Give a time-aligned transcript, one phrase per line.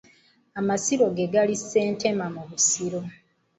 [0.59, 2.99] Amasiro ge gali Ssentema mu Busiro.